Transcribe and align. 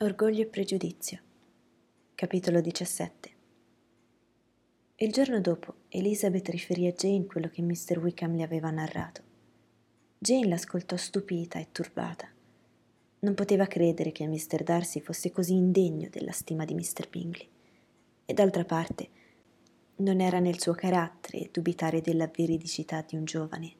Orgoglio 0.00 0.42
e 0.42 0.46
pregiudizio. 0.46 1.18
Capitolo 2.14 2.60
17. 2.60 3.30
Il 4.96 5.10
giorno 5.10 5.40
dopo 5.40 5.76
Elizabeth 5.88 6.50
riferì 6.50 6.86
a 6.86 6.92
Jane 6.92 7.24
quello 7.24 7.48
che 7.48 7.62
Mr. 7.62 7.96
Wickham 7.96 8.36
le 8.36 8.42
aveva 8.42 8.68
narrato. 8.70 9.22
Jane 10.18 10.48
l'ascoltò 10.48 10.98
stupita 10.98 11.58
e 11.58 11.68
turbata. 11.72 12.28
Non 13.20 13.32
poteva 13.32 13.64
credere 13.64 14.12
che 14.12 14.26
Mr. 14.26 14.64
Darcy 14.64 15.00
fosse 15.00 15.32
così 15.32 15.54
indegno 15.54 16.10
della 16.10 16.32
stima 16.32 16.66
di 16.66 16.74
Mr. 16.74 17.08
Bingley. 17.08 17.48
E 18.26 18.34
d'altra 18.34 18.66
parte, 18.66 19.08
non 19.96 20.20
era 20.20 20.40
nel 20.40 20.60
suo 20.60 20.74
carattere 20.74 21.48
dubitare 21.50 22.02
della 22.02 22.26
veridicità 22.26 23.00
di 23.00 23.16
un 23.16 23.24
giovane, 23.24 23.72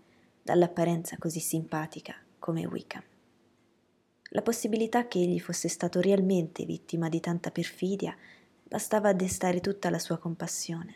dall'apparenza 0.42 1.18
così 1.18 1.40
simpatica 1.40 2.14
come 2.38 2.64
Wickham. 2.64 3.02
La 4.36 4.42
possibilità 4.42 5.08
che 5.08 5.18
egli 5.18 5.40
fosse 5.40 5.66
stato 5.66 5.98
realmente 5.98 6.66
vittima 6.66 7.08
di 7.08 7.20
tanta 7.20 7.50
perfidia 7.50 8.14
bastava 8.62 9.08
a 9.08 9.14
destare 9.14 9.62
tutta 9.62 9.88
la 9.88 9.98
sua 9.98 10.18
compassione. 10.18 10.94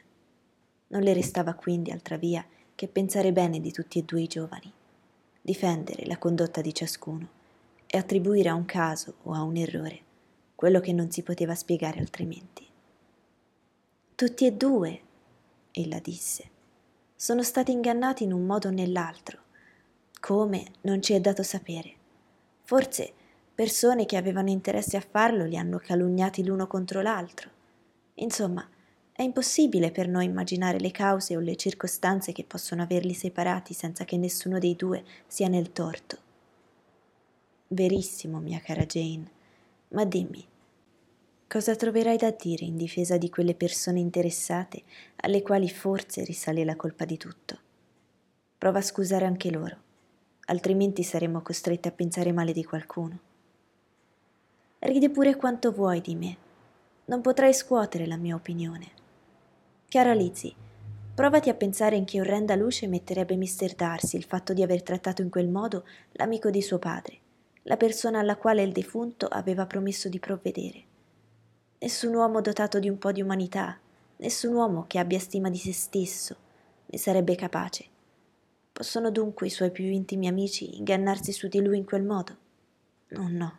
Non 0.89 1.01
le 1.01 1.15
restava 1.15 1.55
quindi 1.55 1.91
altra 1.91 2.19
via 2.19 2.47
che 2.75 2.87
pensare 2.87 3.33
bene 3.33 3.59
di 3.59 3.73
tutti 3.73 3.99
e 3.99 4.03
due 4.03 4.21
i 4.21 4.27
giovani, 4.27 4.71
difendere 5.41 6.05
la 6.05 6.19
condotta 6.19 6.61
di 6.61 6.75
ciascuno 6.75 7.29
e 7.87 7.97
attribuire 7.97 8.51
a 8.51 8.55
un 8.55 8.67
caso 8.67 9.15
o 9.23 9.33
a 9.33 9.41
un 9.43 9.57
errore 9.57 10.03
quello 10.55 10.81
che 10.81 10.93
non 10.93 11.11
si 11.11 11.23
poteva 11.23 11.55
spiegare 11.55 11.99
altrimenti. 11.99 12.67
Tutti 14.17 14.45
e 14.45 14.53
due, 14.53 15.01
ella 15.71 15.99
disse, 15.99 16.51
sono 17.17 17.43
stati 17.43 17.73
ingannati 17.73 18.23
in 18.23 18.35
un 18.35 18.45
modo 18.45 18.69
o 18.69 18.71
nell'altro. 18.71 19.39
Come 20.21 20.73
non 20.83 21.01
ci 21.01 21.15
è 21.15 21.21
dato 21.21 21.43
sapere. 21.43 21.95
Forse 22.65 23.15
Persone 23.61 24.07
che 24.07 24.17
avevano 24.17 24.49
interesse 24.49 24.97
a 24.97 25.05
farlo 25.07 25.45
li 25.45 25.59
hanno 25.59 25.77
calunniati 25.77 26.43
l'uno 26.43 26.67
contro 26.67 27.03
l'altro. 27.03 27.51
Insomma, 28.15 28.67
è 29.13 29.21
impossibile 29.21 29.91
per 29.91 30.09
noi 30.09 30.25
immaginare 30.25 30.81
le 30.81 30.91
cause 30.91 31.37
o 31.37 31.41
le 31.41 31.57
circostanze 31.57 32.33
che 32.33 32.45
possono 32.45 32.81
averli 32.81 33.13
separati 33.13 33.75
senza 33.75 34.07
che 34.07 34.17
nessuno 34.17 34.59
dei 34.59 34.77
due 34.77 35.05
sia 35.27 35.49
nel 35.49 35.73
torto. 35.73 36.17
Verissimo, 37.69 38.39
mia 38.39 38.61
cara 38.61 38.87
Jane, 38.87 39.31
ma 39.89 40.07
dimmi, 40.07 40.43
cosa 41.47 41.77
troverai 41.77 42.17
da 42.17 42.31
dire 42.31 42.65
in 42.65 42.79
difesa 42.79 43.19
di 43.19 43.29
quelle 43.29 43.55
persone 43.55 44.01
interessate 44.01 44.85
alle 45.17 45.43
quali 45.43 45.69
forse 45.69 46.25
risale 46.25 46.65
la 46.65 46.77
colpa 46.77 47.05
di 47.05 47.19
tutto? 47.19 47.59
Prova 48.57 48.79
a 48.79 48.83
scusare 48.83 49.27
anche 49.27 49.51
loro, 49.51 49.77
altrimenti 50.47 51.03
saremmo 51.03 51.43
costretti 51.43 51.89
a 51.89 51.93
pensare 51.93 52.33
male 52.33 52.53
di 52.53 52.65
qualcuno. 52.65 53.29
Ridi 54.83 55.11
pure 55.11 55.37
quanto 55.37 55.73
vuoi 55.73 56.01
di 56.01 56.15
me. 56.15 56.37
Non 57.05 57.21
potrai 57.21 57.53
scuotere 57.53 58.07
la 58.07 58.17
mia 58.17 58.35
opinione. 58.35 58.87
Cara 59.87 60.15
Lizzie, 60.15 60.55
provati 61.15 61.51
a 61.51 61.55
pensare 61.55 61.97
in 61.97 62.07
che 62.07 62.19
orrenda 62.19 62.55
luce 62.55 62.87
metterebbe 62.87 63.37
Mr. 63.37 63.75
Darcy 63.75 64.17
il 64.17 64.25
fatto 64.25 64.55
di 64.55 64.63
aver 64.63 64.83
trattato 64.83 65.21
in 65.21 65.29
quel 65.29 65.49
modo 65.49 65.85
l'amico 66.13 66.49
di 66.49 66.63
suo 66.63 66.79
padre, 66.79 67.19
la 67.65 67.77
persona 67.77 68.21
alla 68.21 68.37
quale 68.37 68.63
il 68.63 68.73
defunto 68.73 69.27
aveva 69.27 69.67
promesso 69.67 70.09
di 70.09 70.19
provvedere. 70.19 70.83
Nessun 71.81 72.15
uomo 72.15 72.41
dotato 72.41 72.79
di 72.79 72.89
un 72.89 72.97
po' 72.97 73.13
di 73.13 73.21
umanità, 73.21 73.79
nessun 74.17 74.55
uomo 74.55 74.87
che 74.87 74.99
abbia 74.99 75.19
stima 75.19 75.51
di 75.51 75.59
se 75.59 75.75
stesso, 75.75 76.37
ne 76.87 76.97
sarebbe 76.97 77.35
capace. 77.35 77.85
Possono 78.73 79.11
dunque 79.11 79.47
i 79.47 79.51
suoi 79.51 79.73
più 79.73 79.85
intimi 79.85 80.27
amici 80.27 80.79
ingannarsi 80.79 81.33
su 81.33 81.49
di 81.49 81.61
lui 81.61 81.77
in 81.77 81.85
quel 81.85 82.03
modo? 82.03 82.37
Oh 83.17 83.29
no. 83.29 83.59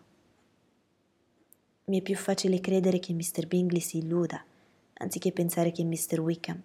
Mi 1.85 1.99
è 1.99 2.01
più 2.01 2.15
facile 2.15 2.59
credere 2.59 2.99
che 2.99 3.13
Mr. 3.13 3.47
Bingley 3.47 3.81
si 3.81 3.97
illuda, 3.97 4.43
anziché 4.93 5.31
pensare 5.31 5.71
che 5.71 5.83
Mr. 5.83 6.19
Wickham, 6.19 6.61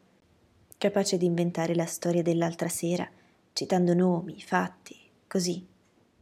capace 0.77 1.17
di 1.17 1.25
inventare 1.25 1.75
la 1.75 1.87
storia 1.87 2.23
dell'altra 2.23 2.69
sera, 2.69 3.09
citando 3.53 3.95
nomi, 3.95 4.41
fatti, 4.43 4.97
così, 5.27 5.67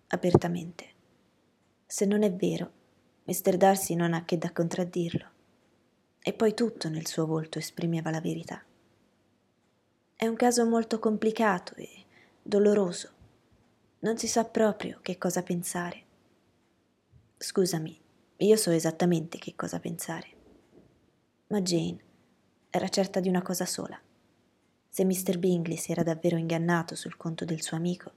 apertamente. 0.08 0.86
Se 1.86 2.04
non 2.04 2.22
è 2.22 2.32
vero, 2.32 2.70
Mr. 3.24 3.56
Darcy 3.56 3.94
non 3.94 4.14
ha 4.14 4.24
che 4.24 4.38
da 4.38 4.52
contraddirlo. 4.52 5.28
E 6.22 6.32
poi 6.32 6.54
tutto 6.54 6.88
nel 6.88 7.06
suo 7.06 7.26
volto 7.26 7.58
esprimeva 7.58 8.10
la 8.10 8.20
verità. 8.20 8.62
È 10.14 10.26
un 10.26 10.36
caso 10.36 10.64
molto 10.66 10.98
complicato 10.98 11.74
e 11.74 11.88
doloroso. 12.42 13.10
Non 14.00 14.16
si 14.18 14.28
sa 14.28 14.44
proprio 14.44 15.00
che 15.02 15.18
cosa 15.18 15.42
pensare. 15.42 16.02
Scusami, 17.36 18.00
io 18.44 18.56
so 18.56 18.70
esattamente 18.70 19.38
che 19.38 19.54
cosa 19.56 19.78
pensare. 19.78 20.28
Ma 21.48 21.60
Jane 21.60 21.98
era 22.70 22.88
certa 22.88 23.20
di 23.20 23.28
una 23.28 23.42
cosa 23.42 23.66
sola. 23.66 24.00
Se 24.88 25.04
Mr. 25.04 25.38
Bingley 25.38 25.76
si 25.76 25.92
era 25.92 26.02
davvero 26.02 26.36
ingannato 26.36 26.94
sul 26.94 27.16
conto 27.16 27.44
del 27.44 27.62
suo 27.62 27.76
amico, 27.76 28.12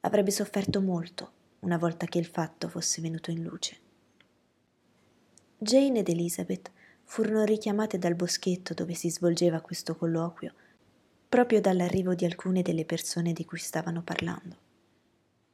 avrebbe 0.00 0.30
sofferto 0.30 0.80
molto 0.80 1.32
una 1.60 1.78
volta 1.78 2.06
che 2.06 2.18
il 2.18 2.26
fatto 2.26 2.68
fosse 2.68 3.00
venuto 3.00 3.30
in 3.30 3.42
luce. 3.42 3.78
Jane 5.58 6.00
ed 6.00 6.08
Elizabeth 6.08 6.70
furono 7.04 7.44
richiamate 7.44 7.98
dal 7.98 8.14
boschetto 8.14 8.74
dove 8.74 8.94
si 8.94 9.10
svolgeva 9.10 9.60
questo 9.60 9.96
colloquio 9.96 10.52
proprio 11.28 11.60
dall'arrivo 11.60 12.14
di 12.14 12.24
alcune 12.24 12.62
delle 12.62 12.84
persone 12.84 13.32
di 13.32 13.44
cui 13.44 13.58
stavano 13.58 14.02
parlando. 14.02 14.56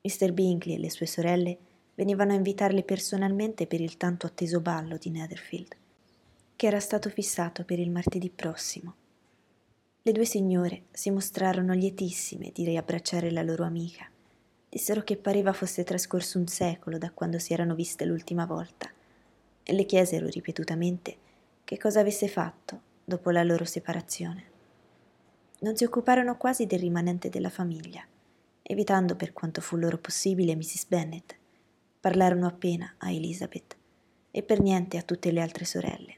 Mr. 0.02 0.32
Bingley 0.32 0.74
e 0.74 0.78
le 0.78 0.90
sue 0.90 1.06
sorelle 1.06 1.58
venivano 2.00 2.32
a 2.32 2.36
invitarli 2.36 2.82
personalmente 2.82 3.66
per 3.66 3.78
il 3.78 3.98
tanto 3.98 4.26
atteso 4.26 4.62
ballo 4.62 4.96
di 4.96 5.10
Netherfield, 5.10 5.76
che 6.56 6.66
era 6.66 6.80
stato 6.80 7.10
fissato 7.10 7.62
per 7.66 7.78
il 7.78 7.90
martedì 7.90 8.30
prossimo. 8.30 8.94
Le 10.00 10.12
due 10.12 10.24
signore 10.24 10.84
si 10.92 11.10
mostrarono 11.10 11.74
lietissime 11.74 12.52
di 12.54 12.64
riabbracciare 12.64 13.30
la 13.30 13.42
loro 13.42 13.64
amica. 13.64 14.08
Dissero 14.66 15.02
che 15.02 15.18
pareva 15.18 15.52
fosse 15.52 15.84
trascorso 15.84 16.38
un 16.38 16.46
secolo 16.46 16.96
da 16.96 17.10
quando 17.10 17.38
si 17.38 17.52
erano 17.52 17.74
viste 17.74 18.06
l'ultima 18.06 18.46
volta 18.46 18.90
e 19.62 19.72
le 19.74 19.84
chiesero 19.84 20.26
ripetutamente 20.26 21.16
che 21.64 21.76
cosa 21.76 22.00
avesse 22.00 22.28
fatto 22.28 22.80
dopo 23.04 23.28
la 23.28 23.42
loro 23.42 23.66
separazione. 23.66 24.44
Non 25.58 25.76
si 25.76 25.84
occuparono 25.84 26.38
quasi 26.38 26.64
del 26.64 26.78
rimanente 26.78 27.28
della 27.28 27.50
famiglia, 27.50 28.02
evitando 28.62 29.16
per 29.16 29.34
quanto 29.34 29.60
fu 29.60 29.76
loro 29.76 29.98
possibile 29.98 30.56
Mrs. 30.56 30.86
Bennet, 30.86 31.38
Parlarono 32.00 32.46
appena 32.46 32.94
a 32.96 33.10
Elizabeth 33.10 33.76
e 34.30 34.42
per 34.42 34.60
niente 34.60 34.96
a 34.96 35.02
tutte 35.02 35.30
le 35.30 35.42
altre 35.42 35.66
sorelle. 35.66 36.14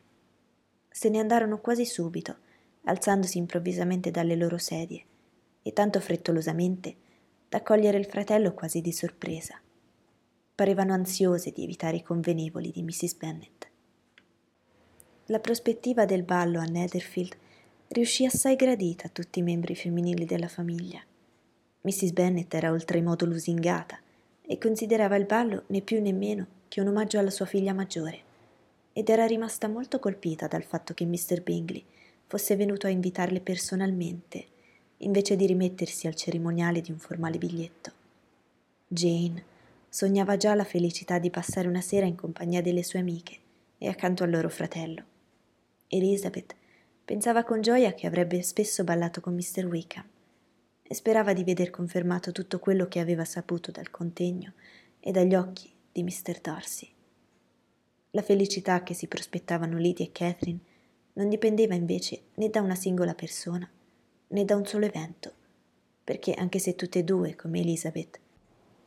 Se 0.89 1.09
ne 1.09 1.19
andarono 1.19 1.59
quasi 1.59 1.85
subito, 1.85 2.37
alzandosi 2.85 3.39
improvvisamente 3.39 4.13
dalle 4.13 4.37
loro 4.37 4.59
sedie 4.59 5.05
e 5.61 5.73
tanto 5.73 5.99
frettolosamente 5.99 6.95
da 7.49 7.63
cogliere 7.63 7.99
il 7.99 8.07
fratello 8.07 8.55
quasi 8.55 8.81
di 8.81 8.93
sorpresa. 8.93 9.61
Parevano 10.55 10.93
ansiose 10.93 11.51
di 11.51 11.65
evitare 11.65 11.97
i 11.97 12.03
convenevoli 12.03 12.71
di 12.71 12.83
Mrs. 12.85 13.15
Bennet. 13.15 13.71
La 15.27 15.41
prospettiva 15.41 16.05
del 16.05 16.23
ballo 16.23 16.61
a 16.61 16.65
Netherfield 16.65 17.37
riuscì 17.89 18.25
assai 18.25 18.55
gradita 18.55 19.09
a 19.09 19.11
tutti 19.11 19.41
i 19.41 19.43
membri 19.43 19.75
femminili 19.75 20.27
della 20.27 20.49
famiglia. 20.49 21.03
Mrs. 21.81 22.13
Bennet 22.13 22.55
era 22.55 22.71
oltremodo 22.71 23.27
lusingata 23.27 23.99
e 24.47 24.59
considerava 24.59 25.17
il 25.17 25.25
ballo 25.25 25.65
né 25.69 25.81
più 25.81 26.01
né 26.01 26.13
meno 26.13 26.47
che 26.69 26.81
un 26.81 26.89
omaggio 26.89 27.19
alla 27.19 27.31
sua 27.31 27.47
figlia 27.47 27.73
maggiore, 27.73 28.21
ed 28.93 29.09
era 29.09 29.27
rimasta 29.27 29.69
molto 29.69 29.99
colpita 29.99 30.47
dal 30.47 30.65
fatto 30.65 30.95
che 30.95 31.05
Mr. 31.05 31.43
Bingley 31.43 31.85
fosse 32.27 32.57
venuto 32.57 32.87
a 32.87 32.91
invitarle 32.91 33.41
personalmente, 33.41 34.47
invece 34.99 35.37
di 35.37 35.47
rimettersi 35.47 36.07
al 36.07 36.15
cerimoniale 36.15 36.81
di 36.81 36.91
un 36.91 36.99
formale 36.99 37.39
biglietto. 37.39 37.93
Jane 38.89 39.45
sognava 39.89 40.37
già 40.37 40.55
la 40.55 40.65
felicità 40.65 41.19
di 41.19 41.31
passare 41.31 41.69
una 41.69 41.81
sera 41.81 42.07
in 42.07 42.17
compagnia 42.17 42.63
delle 42.63 42.83
sue 42.83 43.01
amiche 43.01 43.37
e 43.79 43.89
accanto 43.89 44.25
al 44.25 44.31
loro 44.31 44.49
fratello. 44.49 45.03
Elizabeth 45.89 46.55
pensava 47.05 47.45
con 47.45 47.61
gioia 47.61 47.93
che 47.93 48.07
avrebbe 48.07 48.43
spesso 48.43 48.85
ballato 48.85 49.21
con 49.21 49.35
Mr. 49.35 49.67
Wickham 49.67 50.05
e 50.83 50.95
sperava 50.95 51.33
di 51.33 51.45
veder 51.45 51.71
confermato 51.71 52.33
tutto 52.33 52.59
quello 52.59 52.87
che 52.87 53.01
aveva 53.01 53.25
saputo 53.25 53.71
dal 53.71 53.91
contegno 53.91 54.53
e 55.01 55.11
dagli 55.11 55.35
occhi 55.35 55.73
di 55.91 56.03
Mr. 56.03 56.41
Darcy. 56.41 56.89
La 58.11 58.23
felicità 58.23 58.83
che 58.83 58.95
si 58.95 59.07
prospettavano 59.07 59.79
Lydia 59.79 60.05
e 60.05 60.13
Catherine 60.13 60.59
non 61.15 61.29
dipendeva 61.29 61.75
invece 61.75 62.25
né 62.35 62.49
da 62.49 62.61
una 62.61 62.75
singola 62.75 63.15
persona 63.15 63.69
né 64.29 64.45
da 64.45 64.57
un 64.57 64.67
solo 64.67 64.87
evento, 64.87 65.33
perché 66.03 66.33
anche 66.33 66.59
se 66.59 66.75
tutte 66.75 67.01
e 67.01 67.05
due, 67.05 67.37
come 67.37 67.61
Elizabeth, 67.61 68.19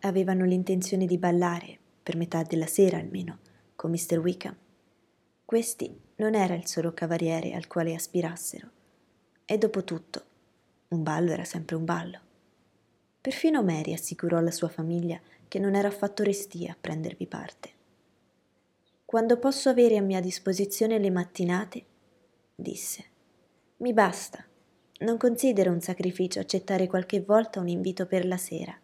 avevano 0.01 0.45
l'intenzione 0.45 1.06
di 1.06 1.18
ballare, 1.18 1.80
per 2.01 2.18
metà 2.18 2.44
della 2.44 2.68
sera 2.68 2.98
almeno, 2.98 3.39
con 3.75 3.91
Mr. 3.91 4.19
Wickham, 4.19 4.56
questi 5.44 5.95
non 6.18 6.33
era 6.33 6.56
il 6.56 6.65
solo 6.65 6.94
cavaliere 6.94 7.53
al 7.53 7.68
quale 7.68 7.94
aspirassero, 7.94 8.69
e 9.45 9.57
dopo 9.57 9.83
tutto 9.83 10.25
un 10.90 11.04
ballo 11.04 11.32
era 11.32 11.44
sempre 11.44 11.76
un 11.76 11.86
ballo. 11.86 12.20
Perfino 13.20 13.64
Mary 13.64 13.94
assicurò 13.94 14.38
alla 14.38 14.52
sua 14.52 14.68
famiglia 14.68 15.20
che 15.48 15.58
non 15.58 15.76
era 15.76 15.88
affatto 15.88 16.22
restia 16.24 16.74
a 16.74 16.78
prendervi 16.80 17.26
parte. 17.26 17.70
Quando 19.04 19.38
posso 19.38 19.70
avere 19.70 19.98
a 19.98 20.02
mia 20.02 20.20
disposizione 20.20 21.00
le 21.00 21.10
mattinate, 21.10 21.86
disse, 22.56 23.04
mi 23.78 23.94
basta. 23.94 24.46
Non 25.00 25.18
considero 25.18 25.72
un 25.72 25.82
sacrificio 25.82 26.40
accettare 26.40 26.88
qualche 26.88 27.22
volta 27.22 27.60
un 27.60 27.68
invito 27.68 28.06
per 28.06 28.26
la 28.26 28.38
sera. 28.38 28.78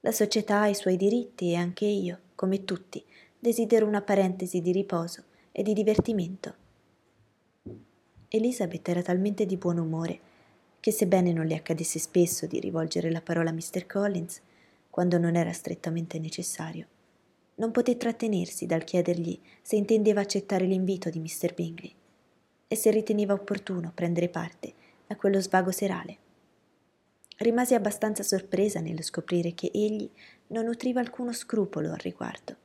La 0.00 0.12
società 0.12 0.60
ha 0.60 0.68
i 0.68 0.74
suoi 0.74 0.96
diritti 0.96 1.50
e 1.50 1.56
anche 1.56 1.84
io, 1.84 2.20
come 2.34 2.64
tutti, 2.64 3.04
desidero 3.38 3.86
una 3.86 4.02
parentesi 4.02 4.60
di 4.60 4.72
riposo 4.72 5.24
e 5.52 5.62
di 5.62 5.72
divertimento. 5.72 6.54
Elizabeth 8.28 8.88
era 8.88 9.02
talmente 9.02 9.46
di 9.46 9.56
buon 9.56 9.78
umore 9.78 10.32
che, 10.84 10.92
sebbene 10.92 11.32
non 11.32 11.46
le 11.46 11.54
accadesse 11.54 11.98
spesso 11.98 12.44
di 12.44 12.60
rivolgere 12.60 13.10
la 13.10 13.22
parola 13.22 13.48
a 13.48 13.52
Mr. 13.54 13.86
Collins, 13.86 14.42
quando 14.90 15.16
non 15.16 15.34
era 15.34 15.50
strettamente 15.50 16.18
necessario, 16.18 16.86
non 17.54 17.70
poté 17.70 17.96
trattenersi 17.96 18.66
dal 18.66 18.84
chiedergli 18.84 19.40
se 19.62 19.76
intendeva 19.76 20.20
accettare 20.20 20.66
l'invito 20.66 21.08
di 21.08 21.20
Mr. 21.20 21.54
Bingley 21.54 21.90
e 22.68 22.76
se 22.76 22.90
riteneva 22.90 23.32
opportuno 23.32 23.92
prendere 23.94 24.28
parte 24.28 24.74
a 25.06 25.16
quello 25.16 25.40
svago 25.40 25.70
serale. 25.70 26.18
Rimase 27.38 27.74
abbastanza 27.74 28.22
sorpresa 28.22 28.80
nello 28.80 29.00
scoprire 29.00 29.54
che 29.54 29.70
egli 29.72 30.10
non 30.48 30.66
nutriva 30.66 31.00
alcuno 31.00 31.32
scrupolo 31.32 31.92
al 31.92 31.98
riguardo 32.00 32.56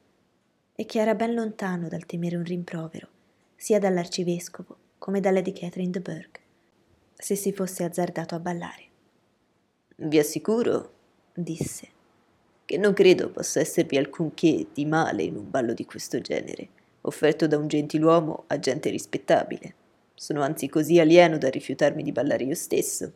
e 0.75 0.85
che 0.85 0.99
era 0.99 1.15
ben 1.15 1.33
lontano 1.33 1.87
dal 1.87 2.05
temere 2.05 2.35
un 2.35 2.43
rimprovero, 2.43 3.07
sia 3.55 3.79
dall'arcivescovo 3.79 4.75
come 4.97 5.21
dalla 5.21 5.39
di 5.39 5.53
Catherine 5.53 5.91
de 5.91 6.01
Bourgh, 6.01 6.47
se 7.21 7.35
si 7.35 7.51
fosse 7.51 7.83
azzardato 7.83 8.33
a 8.33 8.39
ballare. 8.39 8.83
Vi 9.97 10.17
assicuro, 10.17 10.93
disse, 11.33 11.87
che 12.63 12.77
non 12.77 12.93
credo 12.93 13.29
possa 13.29 13.59
esservi 13.59 13.97
alcunché 13.97 14.67
di 14.73 14.85
male 14.85 15.23
in 15.23 15.35
un 15.35 15.49
ballo 15.49 15.73
di 15.73 15.83
questo 15.83 16.21
genere, 16.21 16.69
offerto 17.01 17.45
da 17.45 17.57
un 17.57 17.67
gentiluomo 17.67 18.45
a 18.47 18.57
gente 18.57 18.89
rispettabile. 18.89 19.73
Sono 20.15 20.41
anzi 20.41 20.69
così 20.69 20.97
alieno 20.97 21.37
da 21.37 21.49
rifiutarmi 21.49 22.03
di 22.03 22.13
ballare 22.13 22.45
io 22.45 22.55
stesso, 22.55 23.13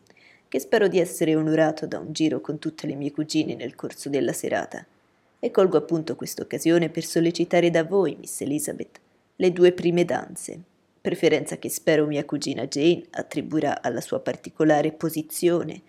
che 0.50 0.60
spero 0.60 0.90
di 0.90 1.00
essere 1.00 1.36
onorato 1.36 1.88
da 1.88 2.00
un 2.00 2.12
giro 2.12 2.42
con 2.42 2.60
tutte 2.60 2.88
le 2.88 2.96
mie 2.96 3.12
cugine 3.12 3.56
nel 3.56 3.76
corso 3.76 4.10
della 4.10 4.34
serata. 4.34 4.86
E 5.40 5.50
colgo 5.50 5.78
appunto 5.78 6.18
questa 6.18 6.42
occasione 6.42 6.90
per 6.90 7.06
sollecitare 7.06 7.70
da 7.70 7.86
voi, 7.86 8.18
Miss 8.20 8.42
Elizabeth, 8.42 9.00
le 9.38 9.52
due 9.54 9.72
prime 9.72 10.04
danze, 10.04 10.62
preferenza 11.04 11.58
che 11.58 11.68
spero 11.68 12.06
mia 12.06 12.24
cugina 12.24 12.66
Jane 12.66 13.08
attribuirà 13.10 13.82
alla 13.82 14.00
sua 14.00 14.22
particolare 14.22 14.94
posizione 14.94 15.82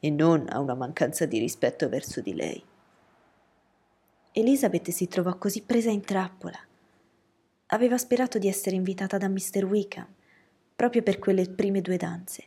e 0.00 0.10
non 0.10 0.46
a 0.48 0.58
una 0.58 0.74
mancanza 0.74 1.26
di 1.26 1.38
rispetto 1.38 1.88
verso 1.88 2.20
di 2.20 2.34
lei. 2.34 2.60
Elizabeth 4.32 4.90
si 4.90 5.06
trovò 5.06 5.38
così 5.38 5.62
presa 5.62 5.90
in 5.90 6.00
trappola. 6.00 6.58
Aveva 7.66 7.96
sperato 7.98 8.38
di 8.38 8.48
essere 8.48 8.74
invitata 8.74 9.16
da 9.16 9.28
Mr. 9.28 9.62
Wickham 9.64 10.08
proprio 10.74 11.04
per 11.04 11.20
quelle 11.20 11.48
prime 11.48 11.80
due 11.80 11.96
danze 11.96 12.42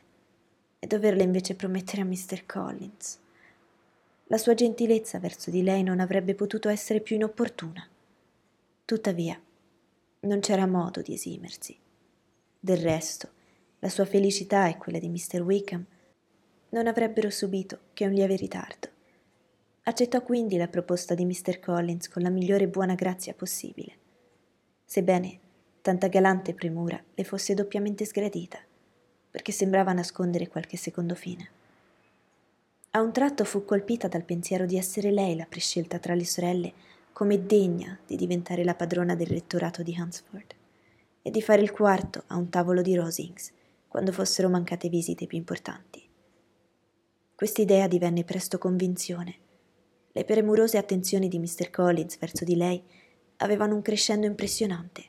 e 0.80 0.88
doverle 0.88 1.24
invece 1.24 1.56
promettere 1.56 2.02
a 2.02 2.06
Mr. 2.06 2.46
Collins. 2.46 3.20
La 4.26 4.38
sua 4.38 4.54
gentilezza 4.54 5.18
verso 5.18 5.50
di 5.50 5.64
lei 5.64 5.82
non 5.82 6.02
avrebbe 6.02 6.36
potuto 6.36 6.68
essere 6.68 7.00
più 7.00 7.16
inopportuna. 7.16 7.88
Tuttavia, 8.84 9.42
non 10.20 10.42
c'era 10.42 10.68
modo 10.68 11.02
di 11.02 11.14
esimersi. 11.14 11.80
Del 12.64 12.78
resto, 12.78 13.28
la 13.80 13.90
sua 13.90 14.06
felicità 14.06 14.68
e 14.68 14.78
quella 14.78 15.00
di 15.00 15.10
Mr. 15.10 15.42
Wickham 15.42 15.84
non 16.70 16.86
avrebbero 16.86 17.32
subito 17.32 17.80
che 17.92 18.06
un 18.06 18.12
lieve 18.12 18.36
ritardo. 18.36 18.88
Accettò 19.82 20.22
quindi 20.22 20.58
la 20.58 20.68
proposta 20.68 21.16
di 21.16 21.26
Mr. 21.26 21.60
Collins 21.60 22.08
con 22.08 22.22
la 22.22 22.30
migliore 22.30 22.68
buona 22.68 22.94
grazia 22.94 23.34
possibile, 23.34 23.94
sebbene 24.86 25.40
tanta 25.82 26.08
galante 26.08 26.54
premura 26.54 27.04
le 27.16 27.24
fosse 27.24 27.56
doppiamente 27.56 28.06
sgradita, 28.06 28.60
perché 29.32 29.52
sembrava 29.52 29.92
nascondere 29.92 30.48
qualche 30.48 30.78
secondo 30.78 31.16
fine. 31.16 31.50
A 32.92 33.02
un 33.02 33.12
tratto 33.12 33.44
fu 33.44 33.66
colpita 33.66 34.08
dal 34.08 34.24
pensiero 34.24 34.68
di 34.68 34.78
essere 34.78 35.10
lei 35.10 35.36
la 35.36 35.48
prescelta 35.50 35.98
tra 35.98 36.14
le 36.14 36.26
sorelle 36.26 36.74
come 37.12 37.44
degna 37.44 37.98
di 38.06 38.16
diventare 38.16 38.64
la 38.64 38.76
padrona 38.76 39.16
del 39.16 39.26
rettorato 39.26 39.82
di 39.82 39.96
Hunsford 39.98 40.60
e 41.22 41.32
di 41.32 41.42
fare 41.42 41.62
il 41.62 41.72
quarto 41.72 42.24
a 42.28 42.36
un 42.36 42.50
tavolo 42.50 42.82
di 42.82 42.96
Rosings 42.96 43.52
quando 43.88 44.12
fossero 44.12 44.50
mancate 44.50 44.90
visite 44.90 45.28
più 45.28 45.38
importanti. 45.38 46.02
Quest'idea 47.36 47.88
divenne 47.88 48.24
presto 48.24 48.58
convinzione. 48.58 49.36
Le 50.12 50.26
premurose 50.26 50.78
attenzioni 50.78 51.28
di 51.28 51.40
Mr. 51.40 51.70
Collins 51.70 52.18
verso 52.18 52.44
di 52.44 52.56
lei 52.56 52.82
avevano 53.38 53.76
un 53.76 53.82
crescendo 53.82 54.28
impressionante 54.28 55.04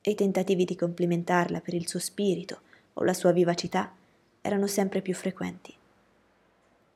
e 0.00 0.10
i 0.10 0.14
tentativi 0.14 0.64
di 0.64 0.76
complimentarla 0.76 1.60
per 1.60 1.74
il 1.74 1.88
suo 1.88 1.98
spirito 1.98 2.60
o 2.94 3.04
la 3.04 3.14
sua 3.14 3.32
vivacità 3.32 3.94
erano 4.40 4.66
sempre 4.66 5.00
più 5.00 5.14
frequenti. 5.14 5.74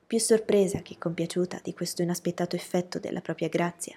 Più 0.07 0.19
sorpresa 0.19 0.83
che 0.83 0.99
compiaciuta 0.99 1.61
di 1.63 1.73
questo 1.73 2.03
inaspettato 2.03 2.55
effetto 2.55 2.99
della 2.99 3.21
propria 3.21 3.49
grazia, 3.49 3.97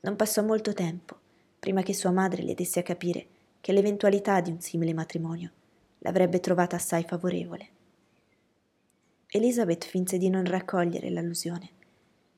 non 0.00 0.16
passò 0.16 0.42
molto 0.42 0.72
tempo 0.72 1.18
prima 1.58 1.82
che 1.82 1.94
sua 1.94 2.10
madre 2.10 2.42
le 2.42 2.54
desse 2.54 2.80
a 2.80 2.82
capire 2.82 3.26
che 3.62 3.72
l'eventualità 3.72 4.40
di 4.40 4.50
un 4.50 4.60
simile 4.60 4.92
matrimonio 4.92 5.50
l'avrebbe 5.98 6.40
trovata 6.40 6.74
assai 6.74 7.04
favorevole. 7.04 7.68
Elizabeth 9.28 9.84
finse 9.84 10.18
di 10.18 10.28
non 10.28 10.44
raccogliere 10.44 11.08
l'allusione, 11.10 11.70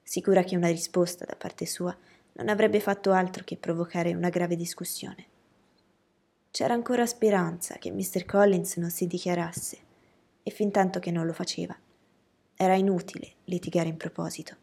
sicura 0.03 0.43
che 0.43 0.55
una 0.55 0.69
risposta 0.69 1.25
da 1.25 1.35
parte 1.35 1.65
sua 1.65 1.97
non 2.35 2.51
avrebbe 2.51 2.79
fatto 2.79 3.13
altro 3.13 3.43
che 3.43 3.57
provocare 3.57 4.13
una 4.13 4.29
grave 4.29 4.55
discussione. 4.55 5.25
C'era 6.51 6.75
ancora 6.75 7.07
speranza 7.07 7.77
che 7.77 7.91
Mr. 7.91 8.27
Collins 8.27 8.77
non 8.77 8.91
si 8.91 9.07
dichiarasse, 9.07 9.79
e 10.43 10.51
fin 10.51 10.71
tanto 10.71 11.01
che 11.01 11.11
non 11.11 11.25
lo 11.25 11.33
faceva, 11.33 11.75
era 12.55 12.75
inutile 12.75 13.33
litigare 13.45 13.89
in 13.89 13.97
proposito. 13.97 14.57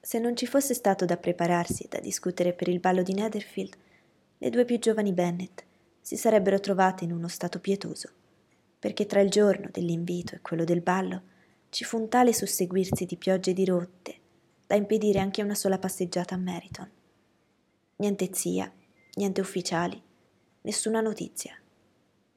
Se 0.00 0.20
non 0.20 0.36
ci 0.36 0.46
fosse 0.46 0.74
stato 0.74 1.04
da 1.04 1.16
prepararsi 1.16 1.82
e 1.82 1.88
da 1.88 1.98
discutere 1.98 2.52
per 2.52 2.68
il 2.68 2.78
ballo 2.78 3.02
di 3.02 3.14
Netherfield, 3.14 3.76
le 4.42 4.48
due 4.48 4.64
più 4.64 4.78
giovani 4.78 5.12
Bennet 5.12 5.64
si 6.00 6.16
sarebbero 6.16 6.58
trovate 6.60 7.04
in 7.04 7.12
uno 7.12 7.28
stato 7.28 7.60
pietoso, 7.60 8.08
perché 8.78 9.04
tra 9.04 9.20
il 9.20 9.28
giorno 9.28 9.68
dell'invito 9.70 10.34
e 10.34 10.40
quello 10.40 10.64
del 10.64 10.80
ballo 10.80 11.22
ci 11.68 11.84
fu 11.84 11.98
un 11.98 12.08
tale 12.08 12.32
susseguirsi 12.32 13.04
di 13.04 13.18
piogge 13.18 13.52
dirotte 13.52 14.18
da 14.66 14.76
impedire 14.76 15.18
anche 15.18 15.42
una 15.42 15.54
sola 15.54 15.78
passeggiata 15.78 16.36
a 16.36 16.38
Meriton. 16.38 16.90
Niente 17.96 18.30
zia, 18.32 18.72
niente 19.16 19.42
ufficiali, 19.42 20.00
nessuna 20.62 21.02
notizia. 21.02 21.54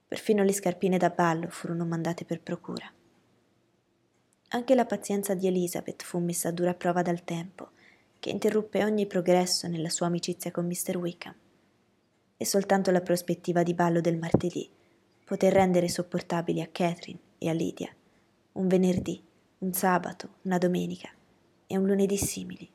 Perfino 0.05 0.43
le 0.43 0.51
scarpine 0.51 0.97
da 0.97 1.09
ballo 1.09 1.47
furono 1.49 1.85
mandate 1.85 2.25
per 2.25 2.41
procura. 2.41 2.91
Anche 4.49 4.75
la 4.75 4.85
pazienza 4.85 5.35
di 5.35 5.47
Elizabeth 5.47 6.03
fu 6.03 6.19
messa 6.19 6.49
a 6.49 6.51
dura 6.51 6.73
prova 6.73 7.01
dal 7.01 7.23
tempo, 7.23 7.69
che 8.19 8.29
interruppe 8.29 8.83
ogni 8.83 9.07
progresso 9.07 9.69
nella 9.69 9.89
sua 9.89 10.07
amicizia 10.07 10.51
con 10.51 10.65
Mr. 10.65 10.97
Wickham 10.97 11.35
e 12.37 12.45
soltanto 12.45 12.91
la 12.91 13.01
prospettiva 13.01 13.63
di 13.63 13.73
ballo 13.73 14.01
del 14.01 14.17
martedì 14.17 14.69
poté 15.23 15.49
rendere 15.49 15.87
sopportabili 15.87 16.61
a 16.61 16.67
Catherine 16.71 17.19
e 17.37 17.49
a 17.49 17.53
Lydia 17.53 17.93
un 18.53 18.67
venerdì, 18.67 19.21
un 19.59 19.73
sabato, 19.73 20.35
una 20.43 20.57
domenica 20.57 21.09
e 21.65 21.77
un 21.77 21.85
lunedì 21.85 22.17
simili. 22.17 22.69